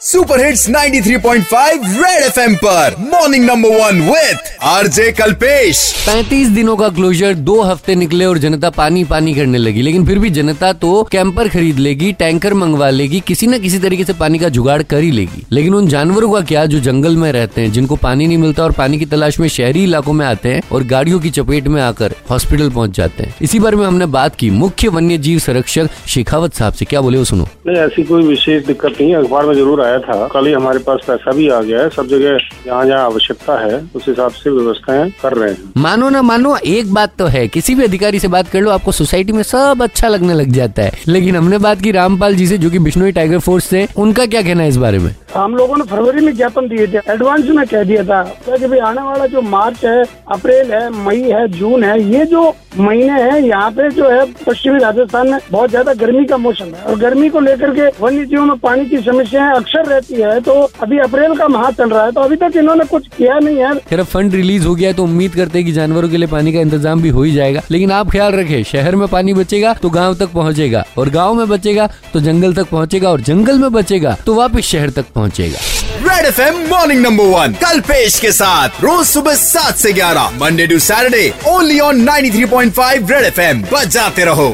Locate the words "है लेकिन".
40.82-41.36